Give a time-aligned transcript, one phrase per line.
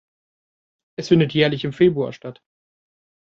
[0.97, 2.41] Es findet jährlich im Februar statt.